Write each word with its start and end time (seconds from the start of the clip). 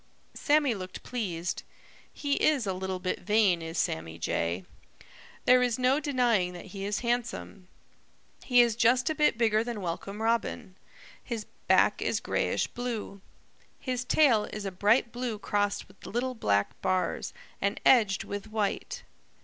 Sammy 0.33 0.73
looked 0.73 1.03
pleased. 1.03 1.61
He 2.11 2.33
is 2.43 2.65
a 2.65 2.73
little 2.73 2.97
bit 2.97 3.19
vain, 3.19 3.61
is 3.61 3.77
Sammy 3.77 4.17
Jay. 4.17 4.65
There 5.45 5.61
is 5.61 5.77
no 5.77 5.99
denying 5.99 6.53
that 6.53 6.65
he 6.73 6.85
is 6.85 7.01
handsome. 7.01 7.67
He 8.43 8.61
is 8.61 8.75
just 8.75 9.11
a 9.11 9.13
bit 9.13 9.37
bigger 9.37 9.63
than 9.63 9.79
Welcome 9.79 10.19
Robin. 10.19 10.73
His 11.23 11.45
back 11.67 12.01
is 12.01 12.19
grayish 12.19 12.65
blue. 12.65 13.21
His 13.79 14.03
tail 14.03 14.45
is 14.45 14.65
a 14.65 14.71
bright 14.71 15.11
blue 15.11 15.37
crossed 15.37 15.87
with 15.87 16.03
little 16.07 16.33
black 16.33 16.81
bars 16.81 17.31
and 17.61 17.79
edged 17.85 18.23
with 18.23 18.47
white. 18.47 19.03